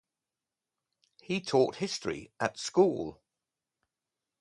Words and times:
He 1.21 1.41
taught 1.41 1.75
history 1.75 2.31
at 2.39 2.57
school. 2.57 3.21